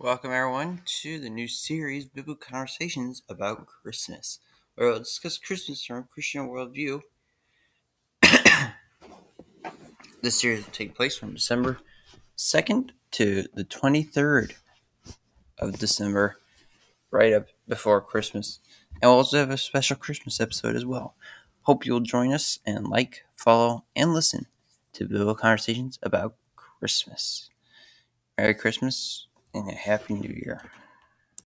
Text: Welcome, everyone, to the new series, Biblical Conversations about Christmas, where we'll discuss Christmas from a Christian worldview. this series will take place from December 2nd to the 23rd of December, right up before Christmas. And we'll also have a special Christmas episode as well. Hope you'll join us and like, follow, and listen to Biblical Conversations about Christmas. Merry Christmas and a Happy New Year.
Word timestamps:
Welcome, 0.00 0.30
everyone, 0.30 0.82
to 1.02 1.18
the 1.18 1.28
new 1.28 1.48
series, 1.48 2.06
Biblical 2.06 2.36
Conversations 2.36 3.22
about 3.28 3.66
Christmas, 3.66 4.38
where 4.76 4.90
we'll 4.90 5.00
discuss 5.00 5.38
Christmas 5.38 5.84
from 5.84 5.96
a 5.96 6.02
Christian 6.04 6.46
worldview. 6.48 7.00
this 10.22 10.40
series 10.40 10.64
will 10.64 10.72
take 10.72 10.94
place 10.94 11.16
from 11.16 11.34
December 11.34 11.80
2nd 12.36 12.90
to 13.10 13.46
the 13.52 13.64
23rd 13.64 14.52
of 15.58 15.80
December, 15.80 16.36
right 17.10 17.32
up 17.32 17.48
before 17.66 18.00
Christmas. 18.00 18.60
And 19.02 19.10
we'll 19.10 19.18
also 19.18 19.38
have 19.38 19.50
a 19.50 19.58
special 19.58 19.96
Christmas 19.96 20.40
episode 20.40 20.76
as 20.76 20.86
well. 20.86 21.16
Hope 21.62 21.84
you'll 21.84 21.98
join 21.98 22.32
us 22.32 22.60
and 22.64 22.86
like, 22.86 23.24
follow, 23.34 23.84
and 23.96 24.14
listen 24.14 24.46
to 24.92 25.08
Biblical 25.08 25.34
Conversations 25.34 25.98
about 26.04 26.36
Christmas. 26.54 27.50
Merry 28.38 28.54
Christmas 28.54 29.26
and 29.54 29.68
a 29.68 29.74
Happy 29.74 30.14
New 30.14 30.32
Year. 30.34 30.62